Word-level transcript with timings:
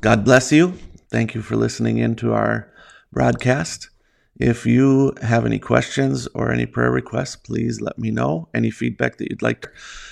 God 0.00 0.24
bless 0.24 0.52
you. 0.52 0.74
Thank 1.10 1.34
you 1.34 1.42
for 1.42 1.56
listening 1.56 1.98
in 1.98 2.14
to 2.16 2.32
our 2.32 2.72
broadcast. 3.12 3.90
If 4.38 4.64
you 4.64 5.12
have 5.22 5.44
any 5.44 5.58
questions 5.58 6.28
or 6.34 6.52
any 6.52 6.66
prayer 6.66 6.92
requests, 6.92 7.34
please 7.34 7.80
let 7.80 7.98
me 7.98 8.12
know. 8.12 8.48
Any 8.54 8.70
feedback 8.70 9.18
that 9.18 9.28
you'd 9.28 9.42
like, 9.42 9.68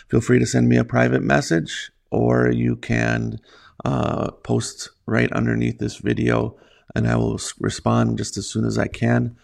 feel 0.09 0.21
free 0.21 0.41
to 0.41 0.47
send 0.47 0.69
me 0.69 0.77
a 0.77 0.85
private 0.85 1.23
message 1.23 1.93
or 2.11 2.51
you 2.51 2.75
can 2.75 3.39
uh, 3.85 4.33
post 4.43 4.91
right 5.07 5.31
underneath 5.33 5.79
this 5.79 5.99
video 5.99 6.57
and 6.97 7.07
I 7.07 7.15
will 7.15 7.39
respond 7.61 8.19
just 8.19 8.37
as 8.37 8.49
soon 8.49 8.65
as 8.65 8.79
I 8.79 8.89
can. 8.89 9.37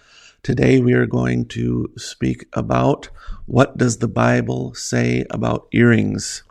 Today 0.42 0.80
we 0.80 0.92
are 0.94 1.06
going 1.06 1.46
to 1.48 1.92
speak 1.96 2.46
about 2.52 3.10
what 3.46 3.78
does 3.78 3.98
the 3.98 4.08
Bible 4.08 4.74
say 4.74 5.24
about 5.30 5.68
earrings. 5.70 6.42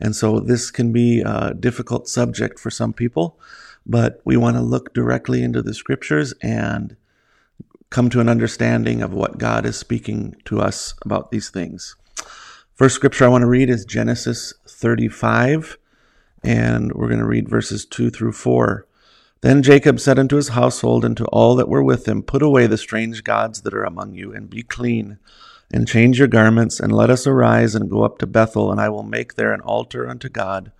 And 0.00 0.14
so 0.14 0.40
this 0.40 0.70
can 0.70 0.92
be 0.92 1.20
a 1.20 1.54
difficult 1.54 2.08
subject 2.08 2.58
for 2.58 2.70
some 2.70 2.92
people, 2.92 3.38
but 3.86 4.20
we 4.24 4.36
want 4.36 4.56
to 4.56 4.62
look 4.62 4.92
directly 4.92 5.42
into 5.42 5.62
the 5.62 5.74
scriptures 5.74 6.34
and 6.42 6.96
come 7.90 8.10
to 8.10 8.20
an 8.20 8.28
understanding 8.28 9.02
of 9.02 9.12
what 9.12 9.38
God 9.38 9.64
is 9.64 9.76
speaking 9.76 10.34
to 10.46 10.60
us 10.60 10.94
about 11.04 11.30
these 11.30 11.48
things. 11.50 11.96
First 12.74 12.96
scripture 12.96 13.24
I 13.24 13.28
want 13.28 13.42
to 13.42 13.48
read 13.48 13.70
is 13.70 13.84
Genesis 13.84 14.52
35, 14.66 15.78
and 16.42 16.92
we're 16.92 17.06
going 17.06 17.20
to 17.20 17.24
read 17.24 17.48
verses 17.48 17.86
2 17.86 18.10
through 18.10 18.32
4. 18.32 18.84
Then 19.42 19.62
Jacob 19.62 20.00
said 20.00 20.18
unto 20.18 20.34
his 20.34 20.48
household 20.48 21.04
and 21.04 21.16
to 21.18 21.24
all 21.26 21.54
that 21.54 21.68
were 21.68 21.84
with 21.84 22.08
him, 22.08 22.22
Put 22.22 22.42
away 22.42 22.66
the 22.66 22.78
strange 22.78 23.22
gods 23.22 23.62
that 23.62 23.74
are 23.74 23.84
among 23.84 24.14
you, 24.14 24.34
and 24.34 24.50
be 24.50 24.64
clean, 24.64 25.18
and 25.74 25.88
change 25.88 26.20
your 26.20 26.28
garments, 26.28 26.78
and 26.78 26.92
let 26.92 27.10
us 27.10 27.26
arise 27.26 27.74
and 27.74 27.90
go 27.90 28.04
up 28.04 28.18
to 28.18 28.28
Bethel, 28.28 28.70
and 28.70 28.80
I 28.80 28.88
will 28.88 29.02
make 29.02 29.34
there 29.34 29.52
an 29.52 29.60
altar 29.62 30.08
unto 30.08 30.28
God, 30.28 30.70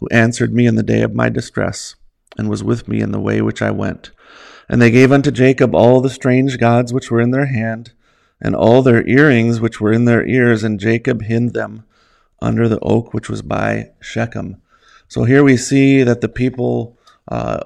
who 0.00 0.08
answered 0.08 0.54
me 0.54 0.64
in 0.66 0.74
the 0.74 0.82
day 0.82 1.02
of 1.02 1.14
my 1.14 1.28
distress, 1.28 1.96
and 2.38 2.48
was 2.48 2.64
with 2.64 2.88
me 2.88 3.02
in 3.02 3.12
the 3.12 3.20
way 3.20 3.42
which 3.42 3.60
I 3.60 3.70
went. 3.70 4.10
And 4.66 4.80
they 4.80 4.90
gave 4.90 5.12
unto 5.12 5.30
Jacob 5.30 5.74
all 5.74 6.00
the 6.00 6.08
strange 6.08 6.56
gods 6.56 6.94
which 6.94 7.10
were 7.10 7.20
in 7.20 7.30
their 7.30 7.44
hand, 7.44 7.92
and 8.40 8.56
all 8.56 8.80
their 8.80 9.06
earrings 9.06 9.60
which 9.60 9.82
were 9.82 9.92
in 9.92 10.06
their 10.06 10.26
ears, 10.26 10.64
and 10.64 10.80
Jacob 10.80 11.24
hid 11.24 11.52
them 11.52 11.84
under 12.40 12.70
the 12.70 12.80
oak 12.80 13.12
which 13.12 13.28
was 13.28 13.42
by 13.42 13.90
Shechem. 14.00 14.62
So 15.08 15.24
here 15.24 15.44
we 15.44 15.58
see 15.58 16.02
that 16.04 16.22
the 16.22 16.28
people 16.28 16.98
uh, 17.30 17.64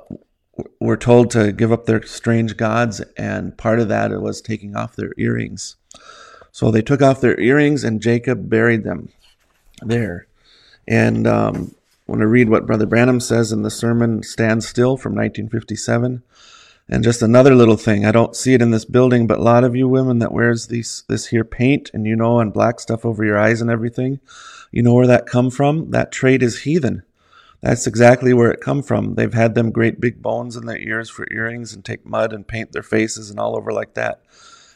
were 0.81 0.97
told 0.97 1.31
to 1.31 1.53
give 1.53 1.71
up 1.71 1.87
their 1.87 2.03
strange 2.03 2.57
gods, 2.57 3.01
and 3.17 3.57
part 3.57 3.79
of 3.79 3.89
that 3.89 4.11
was 4.21 4.41
taking 4.41 4.75
off 4.75 4.97
their 4.97 5.13
earrings. 5.17 5.77
So 6.53 6.71
they 6.71 6.83
took 6.83 7.03
off 7.03 7.21
their 7.21 7.41
earrings, 7.41 7.83
and 7.83 8.01
Jacob 8.01 8.49
buried 8.49 8.85
them 8.85 9.09
there. 9.81 10.27
And 10.87 11.27
um, 11.27 11.75
I 12.07 12.13
want 12.13 12.21
to 12.21 12.27
read 12.27 12.49
what 12.49 12.67
Brother 12.67 12.87
Branham 12.87 13.21
says 13.21 13.53
in 13.53 13.63
the 13.63 13.71
sermon 13.71 14.23
"Stand 14.23 14.63
Still" 14.63 14.97
from 14.97 15.13
1957. 15.13 16.23
And 16.89 17.05
just 17.05 17.23
another 17.23 17.55
little 17.55 17.77
thing, 17.77 18.05
I 18.05 18.13
don't 18.13 18.37
see 18.37 18.55
it 18.55 18.61
in 18.61 18.71
this 18.71 18.85
building, 18.85 19.27
but 19.27 19.39
a 19.39 19.43
lot 19.43 19.65
of 19.65 19.75
you 19.75 19.89
women 19.89 20.19
that 20.19 20.33
wears 20.33 20.67
these 20.67 21.05
this 21.09 21.29
here 21.29 21.45
paint 21.45 21.91
and 21.95 22.07
you 22.07 22.17
know 22.17 22.41
and 22.41 22.53
black 22.53 22.81
stuff 22.81 23.07
over 23.07 23.25
your 23.25 23.39
eyes 23.39 23.63
and 23.63 23.71
everything, 23.71 24.21
you 24.73 24.83
know 24.83 24.93
where 24.93 25.07
that 25.07 25.27
come 25.27 25.51
from? 25.51 25.91
That 25.93 26.13
trait 26.13 26.43
is 26.43 26.63
heathen. 26.63 27.03
That's 27.63 27.87
exactly 27.87 28.35
where 28.35 28.51
it 28.51 28.61
come 28.61 28.83
from. 28.83 29.15
They've 29.15 29.33
had 29.33 29.55
them 29.55 29.71
great 29.71 30.01
big 30.01 30.21
bones 30.21 30.57
in 30.57 30.67
their 30.67 30.77
ears 30.77 31.09
for 31.09 31.27
earrings 31.31 31.73
and 31.73 31.85
take 31.85 32.05
mud 32.05 32.33
and 32.33 32.47
paint 32.47 32.73
their 32.73 32.83
faces 32.83 33.31
and 33.31 33.39
all 33.39 33.57
over 33.57 33.73
like 33.73 33.95
that. 33.95 34.21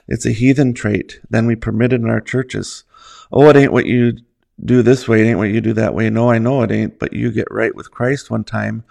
It's 0.08 0.26
a 0.26 0.32
heathen 0.32 0.74
trait. 0.74 1.20
Then 1.28 1.46
we 1.46 1.56
permit 1.56 1.92
it 1.92 2.00
in 2.00 2.08
our 2.08 2.20
churches. 2.20 2.84
Oh, 3.32 3.48
it 3.48 3.56
ain't 3.56 3.72
what 3.72 3.86
you 3.86 4.18
do 4.64 4.82
this 4.82 5.06
way. 5.06 5.20
It 5.22 5.30
ain't 5.30 5.38
what 5.38 5.50
you 5.50 5.60
do 5.60 5.72
that 5.74 5.94
way. 5.94 6.10
No, 6.10 6.30
I 6.30 6.38
know 6.38 6.62
it 6.62 6.70
ain't, 6.70 6.98
but 6.98 7.12
you 7.12 7.30
get 7.30 7.48
right 7.50 7.74
with 7.74 7.90
Christ 7.90 8.30
one 8.30 8.44
time 8.44 8.84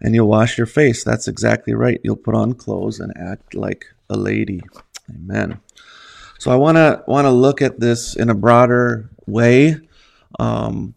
and 0.00 0.14
you'll 0.14 0.28
wash 0.28 0.56
your 0.56 0.66
face. 0.66 1.04
That's 1.04 1.28
exactly 1.28 1.74
right. 1.74 2.00
You'll 2.02 2.16
put 2.16 2.34
on 2.34 2.54
clothes 2.54 3.00
and 3.00 3.12
act 3.16 3.54
like 3.54 3.86
a 4.08 4.16
lady. 4.16 4.62
Amen. 5.10 5.60
So 6.38 6.50
I 6.50 6.56
want 6.56 6.76
to 6.76 7.04
want 7.06 7.26
to 7.26 7.30
look 7.30 7.60
at 7.60 7.80
this 7.80 8.16
in 8.16 8.30
a 8.30 8.34
broader 8.34 9.10
way 9.26 9.76
um, 10.38 10.94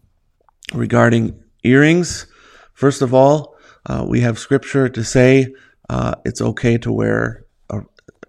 regarding 0.72 1.42
earrings. 1.62 2.26
First 2.72 3.02
of 3.02 3.12
all, 3.12 3.56
uh, 3.86 4.04
we 4.08 4.20
have 4.20 4.38
scripture 4.38 4.88
to 4.88 5.04
say 5.04 5.54
uh, 5.90 6.14
it's 6.24 6.40
okay 6.40 6.78
to 6.78 6.90
wear 6.90 7.44
a, 7.68 7.82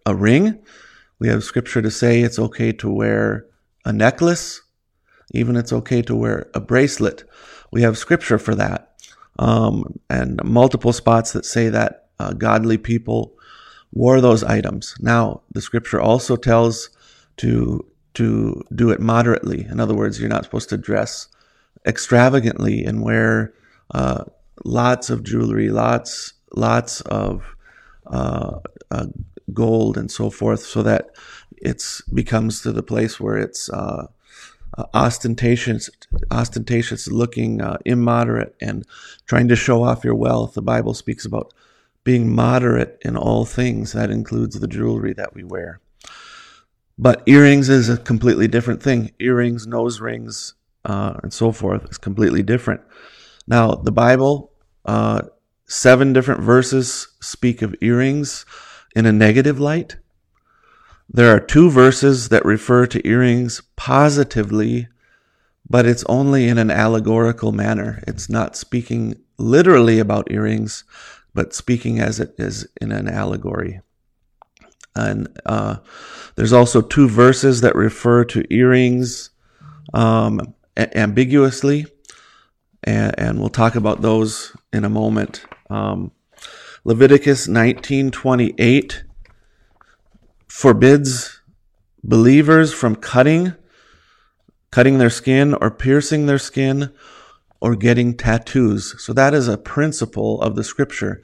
a 0.05 0.13
ring. 0.13 0.61
We 1.19 1.27
have 1.29 1.43
scripture 1.43 1.81
to 1.81 1.91
say 1.91 2.21
it's 2.21 2.39
okay 2.39 2.71
to 2.73 2.89
wear 2.89 3.45
a 3.85 3.93
necklace. 3.93 4.61
Even 5.31 5.55
it's 5.55 5.73
okay 5.73 6.01
to 6.03 6.15
wear 6.15 6.49
a 6.53 6.59
bracelet. 6.59 7.23
We 7.71 7.81
have 7.81 7.97
scripture 7.97 8.37
for 8.37 8.55
that 8.55 8.95
um, 9.39 9.99
and 10.09 10.41
multiple 10.43 10.93
spots 10.93 11.31
that 11.33 11.45
say 11.45 11.69
that 11.69 12.07
uh, 12.19 12.33
godly 12.33 12.77
people 12.77 13.33
wore 13.91 14.21
those 14.21 14.43
items. 14.43 14.95
Now, 14.99 15.41
the 15.51 15.61
scripture 15.61 15.99
also 15.99 16.35
tells 16.35 16.89
to 17.37 17.85
to 18.13 18.61
do 18.73 18.91
it 18.91 19.01
moderately. 19.01 19.65
In 19.69 19.81
other 19.81 19.93
words, 19.93 20.19
you're 20.19 20.29
not 20.29 20.45
supposed 20.45 20.69
to 20.69 20.77
dress 20.77 21.27
extravagantly 21.85 22.85
and 22.85 23.03
wear 23.03 23.53
uh, 23.93 24.23
lots 24.63 25.09
of 25.09 25.23
jewelry, 25.23 25.69
lots 25.69 26.33
lots 26.55 27.01
of 27.01 27.43
uh, 28.07 28.59
uh 28.91 29.04
gold 29.55 29.97
and 29.97 30.11
so 30.11 30.29
forth, 30.29 30.61
so 30.61 30.83
that 30.83 31.11
it 31.57 31.83
becomes 32.13 32.61
to 32.61 32.71
the 32.71 32.83
place 32.83 33.19
where 33.19 33.37
it's 33.37 33.69
uh, 33.69 34.07
uh, 34.77 34.83
ostentatious, 34.93 35.89
ostentatious 36.31 37.07
looking, 37.07 37.61
uh, 37.61 37.77
immoderate, 37.85 38.55
and 38.61 38.85
trying 39.25 39.47
to 39.47 39.55
show 39.55 39.83
off 39.83 40.03
your 40.03 40.15
wealth. 40.15 40.53
The 40.53 40.61
Bible 40.61 40.93
speaks 40.93 41.25
about 41.25 41.53
being 42.03 42.35
moderate 42.35 42.99
in 43.01 43.17
all 43.17 43.45
things. 43.45 43.93
That 43.93 44.11
includes 44.11 44.59
the 44.59 44.67
jewelry 44.67 45.13
that 45.13 45.33
we 45.33 45.43
wear. 45.43 45.79
But 46.97 47.23
earrings 47.25 47.69
is 47.69 47.89
a 47.89 47.97
completely 47.97 48.47
different 48.47 48.81
thing. 48.83 49.11
Earrings, 49.19 49.65
nose 49.67 49.99
rings, 49.99 50.53
uh, 50.85 51.19
and 51.23 51.33
so 51.33 51.51
forth 51.51 51.89
is 51.89 51.97
completely 51.97 52.43
different. 52.43 52.81
Now, 53.47 53.75
the 53.75 53.91
Bible, 53.91 54.51
uh, 54.85 55.21
seven 55.67 56.13
different 56.13 56.41
verses 56.41 57.07
speak 57.21 57.61
of 57.61 57.75
earrings 57.81 58.45
in 58.95 59.05
a 59.05 59.11
negative 59.11 59.59
light. 59.59 59.97
There 61.09 61.35
are 61.35 61.39
two 61.39 61.69
verses 61.69 62.29
that 62.29 62.45
refer 62.45 62.87
to 62.87 63.07
earrings 63.07 63.61
positively, 63.75 64.87
but 65.69 65.85
it's 65.85 66.03
only 66.05 66.47
in 66.47 66.57
an 66.57 66.71
allegorical 66.71 67.51
manner. 67.51 68.03
It's 68.07 68.29
not 68.29 68.55
speaking 68.55 69.15
literally 69.37 69.99
about 69.99 70.31
earrings, 70.31 70.83
but 71.33 71.53
speaking 71.53 71.99
as 71.99 72.19
it 72.19 72.33
is 72.37 72.67
in 72.81 72.91
an 72.91 73.07
allegory. 73.07 73.81
And 74.95 75.27
uh, 75.45 75.77
there's 76.35 76.53
also 76.53 76.81
two 76.81 77.09
verses 77.09 77.61
that 77.61 77.75
refer 77.75 78.23
to 78.25 78.53
earrings 78.53 79.29
um, 79.93 80.55
a- 80.77 80.97
ambiguously, 80.97 81.85
and, 82.83 83.13
and, 83.17 83.39
we'll 83.39 83.49
talk 83.49 83.75
about 83.75 84.01
those 84.01 84.55
in 84.71 84.85
a 84.85 84.89
moment. 84.89 85.45
Um, 85.69 86.11
Leviticus 86.87 87.47
19:28 87.47 89.03
forbids 90.47 91.41
believers 92.03 92.73
from 92.73 92.95
cutting, 92.95 93.55
cutting 94.69 94.99
their 94.99 95.09
skin 95.09 95.55
or 95.55 95.71
piercing 95.71 96.27
their 96.27 96.37
skin 96.37 96.91
or 97.59 97.75
getting 97.75 98.15
tattoos. 98.15 98.93
So 99.01 99.13
that 99.13 99.33
is 99.33 99.47
a 99.47 99.57
principle 99.57 100.39
of 100.41 100.55
the 100.55 100.63
scripture. 100.63 101.23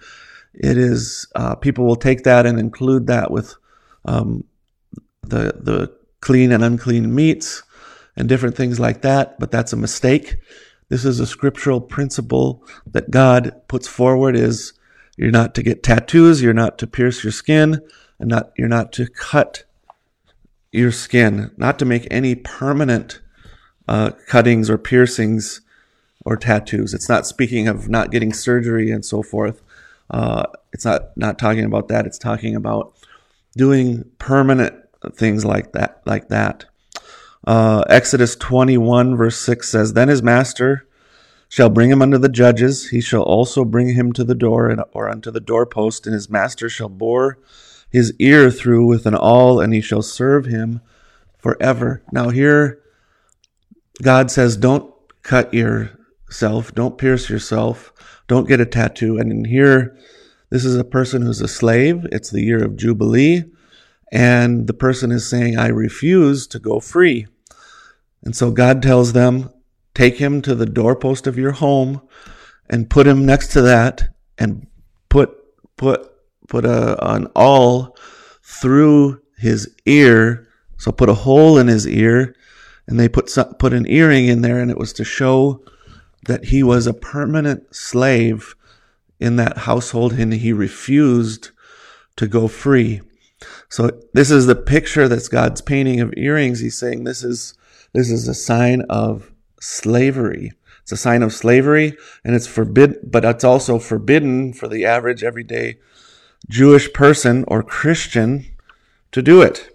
It 0.55 0.79
is, 0.79 1.27
uh, 1.35 1.53
people 1.53 1.85
will 1.85 1.95
take 1.95 2.23
that 2.23 2.47
and 2.47 2.59
include 2.59 3.05
that 3.05 3.29
with 3.29 3.53
um, 4.03 4.45
the, 5.21 5.53
the 5.61 5.95
clean 6.21 6.51
and 6.51 6.63
unclean 6.63 7.13
meats 7.13 7.61
and 8.17 8.27
different 8.27 8.57
things 8.57 8.79
like 8.79 9.03
that, 9.03 9.39
but 9.39 9.51
that's 9.51 9.73
a 9.73 9.77
mistake. 9.77 10.37
This 10.89 11.05
is 11.05 11.19
a 11.19 11.27
scriptural 11.27 11.81
principle 11.81 12.65
that 12.87 13.11
God 13.11 13.61
puts 13.67 13.87
forward 13.87 14.35
is 14.35 14.73
you're 15.17 15.31
not 15.31 15.55
to 15.55 15.63
get 15.63 15.83
tattoos, 15.83 16.41
you're 16.41 16.53
not 16.53 16.77
to 16.79 16.87
pierce 16.87 17.23
your 17.23 17.31
skin, 17.31 17.81
and 18.19 18.29
not 18.29 18.51
you're 18.57 18.67
not 18.67 18.91
to 18.93 19.07
cut 19.07 19.65
your 20.71 20.91
skin, 20.91 21.51
not 21.57 21.77
to 21.79 21.85
make 21.85 22.07
any 22.09 22.35
permanent 22.35 23.21
uh, 23.87 24.11
cuttings 24.27 24.69
or 24.69 24.77
piercings 24.77 25.61
or 26.25 26.37
tattoos. 26.37 26.93
It's 26.93 27.09
not 27.09 27.25
speaking 27.25 27.67
of 27.67 27.89
not 27.89 28.11
getting 28.11 28.33
surgery 28.33 28.91
and 28.91 29.03
so 29.03 29.21
forth. 29.23 29.61
Uh, 30.09 30.43
it's 30.73 30.85
not 30.85 31.15
not 31.17 31.39
talking 31.39 31.65
about 31.65 31.87
that. 31.89 32.05
It's 32.05 32.17
talking 32.17 32.55
about 32.55 32.93
doing 33.55 34.05
permanent 34.19 34.75
things 35.13 35.43
like 35.45 35.73
that, 35.73 36.01
like 36.05 36.29
that. 36.29 36.65
Uh, 37.45 37.83
Exodus 37.89 38.35
21 38.35 39.15
verse 39.15 39.37
6 39.37 39.67
says, 39.67 39.93
Then 39.93 40.09
his 40.09 40.21
master 40.21 40.87
shall 41.51 41.69
bring 41.69 41.91
him 41.91 42.01
unto 42.01 42.17
the 42.17 42.29
judges. 42.29 42.91
He 42.91 43.01
shall 43.01 43.23
also 43.23 43.65
bring 43.65 43.93
him 43.93 44.13
to 44.13 44.23
the 44.23 44.33
door 44.33 44.69
and, 44.69 44.81
or 44.93 45.09
unto 45.09 45.29
the 45.31 45.41
doorpost, 45.41 46.07
and 46.07 46.13
his 46.13 46.29
master 46.29 46.69
shall 46.69 46.87
bore 46.87 47.39
his 47.89 48.13
ear 48.19 48.49
through 48.49 48.85
with 48.85 49.05
an 49.05 49.15
awl, 49.15 49.59
and 49.59 49.73
he 49.73 49.81
shall 49.81 50.01
serve 50.01 50.45
him 50.45 50.79
forever. 51.37 52.03
Now, 52.09 52.29
here, 52.29 52.79
God 54.01 54.31
says, 54.31 54.55
don't 54.55 54.93
cut 55.23 55.53
yourself. 55.53 56.73
Don't 56.73 56.97
pierce 56.97 57.29
yourself. 57.29 57.91
Don't 58.29 58.47
get 58.47 58.61
a 58.61 58.65
tattoo. 58.65 59.17
And 59.17 59.29
in 59.29 59.43
here, 59.43 59.97
this 60.51 60.63
is 60.63 60.77
a 60.77 60.85
person 60.85 61.21
who's 61.21 61.41
a 61.41 61.49
slave. 61.49 62.07
It's 62.13 62.29
the 62.29 62.43
year 62.43 62.63
of 62.63 62.77
Jubilee. 62.77 63.43
And 64.09 64.67
the 64.67 64.73
person 64.73 65.11
is 65.11 65.29
saying, 65.29 65.57
I 65.57 65.67
refuse 65.67 66.47
to 66.47 66.59
go 66.59 66.79
free. 66.79 67.27
And 68.23 68.33
so 68.33 68.51
God 68.51 68.81
tells 68.81 69.11
them, 69.11 69.49
take 70.01 70.17
him 70.17 70.41
to 70.41 70.55
the 70.55 70.65
doorpost 70.65 71.27
of 71.27 71.37
your 71.37 71.51
home 71.51 72.01
and 72.67 72.89
put 72.89 73.05
him 73.05 73.23
next 73.23 73.49
to 73.49 73.61
that 73.61 74.01
and 74.39 74.65
put, 75.09 75.29
put, 75.77 76.11
put 76.49 76.65
a, 76.65 77.13
an 77.13 77.27
awl 77.35 77.95
through 78.41 79.21
his 79.37 79.71
ear. 79.85 80.47
So 80.79 80.91
put 80.91 81.07
a 81.07 81.13
hole 81.13 81.59
in 81.59 81.67
his 81.67 81.87
ear 81.87 82.35
and 82.87 82.99
they 82.99 83.07
put, 83.07 83.29
some, 83.29 83.53
put 83.53 83.73
an 83.73 83.85
earring 83.87 84.25
in 84.25 84.41
there 84.41 84.59
and 84.59 84.71
it 84.71 84.77
was 84.79 84.91
to 84.93 85.03
show 85.03 85.63
that 86.25 86.45
he 86.45 86.63
was 86.63 86.87
a 86.87 86.95
permanent 86.95 87.75
slave 87.75 88.55
in 89.19 89.35
that 89.35 89.55
household 89.55 90.13
and 90.13 90.33
he 90.33 90.51
refused 90.51 91.51
to 92.15 92.25
go 92.25 92.47
free. 92.47 93.01
So 93.69 93.91
this 94.15 94.31
is 94.31 94.47
the 94.47 94.55
picture 94.55 95.07
that's 95.07 95.27
God's 95.27 95.61
painting 95.61 95.99
of 95.99 96.11
earrings. 96.17 96.59
He's 96.59 96.75
saying 96.75 97.03
this 97.03 97.23
is 97.23 97.53
this 97.93 98.09
is 98.09 98.27
a 98.27 98.33
sign 98.33 98.81
of 98.89 99.31
slavery. 99.61 100.51
It's 100.81 100.91
a 100.91 100.97
sign 100.97 101.23
of 101.23 101.31
slavery 101.31 101.95
and 102.25 102.35
it's 102.35 102.47
forbidden, 102.47 102.99
but 103.03 103.23
it's 103.23 103.43
also 103.43 103.79
forbidden 103.79 104.51
for 104.51 104.67
the 104.67 104.85
average 104.85 105.23
everyday 105.23 105.77
Jewish 106.49 106.91
person 106.91 107.45
or 107.47 107.63
Christian 107.63 108.45
to 109.11 109.21
do 109.21 109.41
it. 109.41 109.69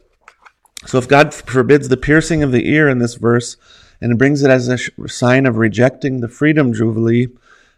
So 0.84 0.98
if 0.98 1.08
God 1.08 1.32
forbids 1.32 1.88
the 1.88 1.96
piercing 1.96 2.42
of 2.42 2.52
the 2.52 2.68
ear 2.68 2.88
in 2.88 2.98
this 2.98 3.14
verse 3.14 3.56
and 4.00 4.18
brings 4.18 4.42
it 4.42 4.50
as 4.50 4.68
a 4.68 5.08
sign 5.08 5.46
of 5.46 5.56
rejecting 5.56 6.20
the 6.20 6.28
freedom 6.28 6.72
jubilee, 6.72 7.28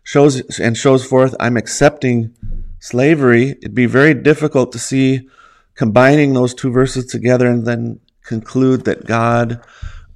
shows 0.02 0.58
and 0.58 0.76
shows 0.76 1.04
forth 1.04 1.34
I'm 1.38 1.56
accepting 1.56 2.34
slavery, 2.80 3.50
it'd 3.50 3.74
be 3.74 3.86
very 3.86 4.14
difficult 4.14 4.72
to 4.72 4.78
see 4.78 5.28
combining 5.74 6.32
those 6.32 6.54
two 6.54 6.70
verses 6.70 7.06
together 7.06 7.48
and 7.48 7.66
then 7.66 8.00
conclude 8.24 8.84
that 8.84 9.06
God 9.06 9.60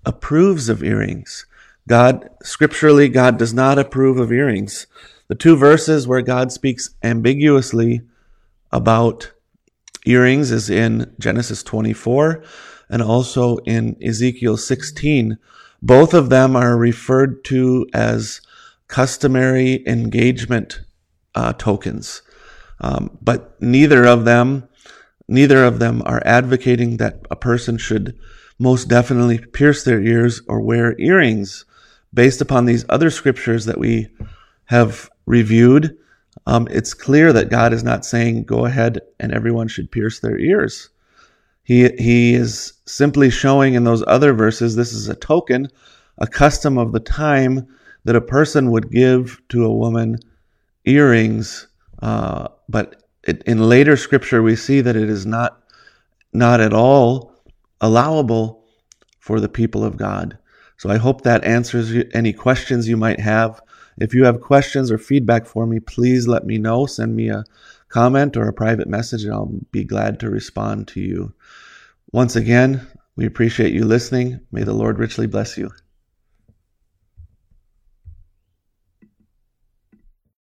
approves 0.04 0.68
of 0.68 0.82
earrings. 0.82 1.46
God, 1.88 2.28
scripturally, 2.42 3.08
God 3.08 3.38
does 3.38 3.52
not 3.52 3.78
approve 3.78 4.18
of 4.18 4.32
earrings. 4.32 4.86
The 5.28 5.34
two 5.34 5.56
verses 5.56 6.06
where 6.06 6.22
God 6.22 6.52
speaks 6.52 6.90
ambiguously 7.02 8.02
about 8.70 9.32
earrings 10.06 10.50
is 10.50 10.70
in 10.70 11.14
Genesis 11.18 11.62
24 11.62 12.42
and 12.88 13.02
also 13.02 13.58
in 13.58 13.96
Ezekiel 14.02 14.56
16. 14.56 15.38
Both 15.80 16.14
of 16.14 16.30
them 16.30 16.54
are 16.54 16.76
referred 16.76 17.44
to 17.46 17.86
as 17.92 18.40
customary 18.88 19.82
engagement 19.86 20.80
uh, 21.34 21.52
tokens. 21.54 22.22
Um, 22.80 23.18
but 23.22 23.60
neither 23.60 24.04
of 24.04 24.24
them 24.24 24.68
Neither 25.32 25.64
of 25.64 25.78
them 25.78 26.02
are 26.04 26.22
advocating 26.26 26.98
that 26.98 27.24
a 27.30 27.36
person 27.36 27.78
should 27.78 28.18
most 28.58 28.88
definitely 28.88 29.38
pierce 29.38 29.82
their 29.82 30.00
ears 30.02 30.42
or 30.46 30.60
wear 30.60 30.94
earrings 30.98 31.64
based 32.14 32.40
upon 32.40 32.64
these 32.64 32.84
other 32.88 33.10
scriptures 33.10 33.64
that 33.66 33.78
we 33.78 34.08
have 34.66 35.10
reviewed. 35.26 35.96
Um, 36.46 36.68
it's 36.70 36.94
clear 36.94 37.32
that 37.32 37.50
God 37.50 37.72
is 37.72 37.84
not 37.84 38.04
saying 38.04 38.44
go 38.44 38.64
ahead 38.66 39.00
and 39.20 39.32
everyone 39.32 39.68
should 39.68 39.90
pierce 39.90 40.20
their 40.20 40.38
ears. 40.38 40.90
He, 41.62 41.88
he 41.98 42.34
is 42.34 42.74
simply 42.86 43.30
showing 43.30 43.74
in 43.74 43.84
those 43.84 44.02
other 44.06 44.32
verses 44.32 44.74
this 44.74 44.92
is 44.92 45.08
a 45.08 45.14
token, 45.14 45.68
a 46.18 46.26
custom 46.26 46.76
of 46.76 46.92
the 46.92 47.00
time 47.00 47.68
that 48.04 48.16
a 48.16 48.20
person 48.20 48.70
would 48.72 48.90
give 48.90 49.40
to 49.50 49.64
a 49.64 49.72
woman 49.72 50.18
earrings, 50.84 51.68
uh, 52.02 52.48
but 52.68 53.04
it, 53.22 53.42
in 53.44 53.68
later 53.68 53.96
scripture, 53.96 54.42
we 54.42 54.56
see 54.56 54.80
that 54.80 54.96
it 54.96 55.08
is 55.08 55.24
not, 55.24 55.62
not 56.32 56.60
at 56.60 56.72
all 56.72 57.32
allowable 57.80 58.64
for 59.20 59.38
the 59.38 59.48
people 59.48 59.84
of 59.84 59.96
God. 59.96 60.36
So 60.76 60.90
I 60.90 60.96
hope 60.96 61.22
that 61.22 61.44
answers 61.44 61.92
any 62.12 62.32
questions 62.32 62.88
you 62.88 62.96
might 62.96 63.20
have. 63.20 63.60
If 63.98 64.14
you 64.14 64.24
have 64.24 64.40
questions 64.40 64.90
or 64.90 64.98
feedback 64.98 65.46
for 65.46 65.66
me, 65.66 65.80
please 65.80 66.26
let 66.26 66.44
me 66.44 66.58
know. 66.58 66.86
Send 66.86 67.14
me 67.14 67.28
a 67.28 67.44
comment 67.88 68.36
or 68.36 68.48
a 68.48 68.52
private 68.52 68.88
message, 68.88 69.24
and 69.24 69.32
I'll 69.32 69.52
be 69.70 69.84
glad 69.84 70.18
to 70.20 70.30
respond 70.30 70.88
to 70.88 71.00
you. 71.00 71.32
Once 72.10 72.36
again, 72.36 72.86
we 73.16 73.26
appreciate 73.26 73.72
you 73.72 73.84
listening. 73.84 74.40
May 74.50 74.64
the 74.64 74.72
Lord 74.72 74.98
richly 74.98 75.26
bless 75.26 75.58
you. 75.58 75.70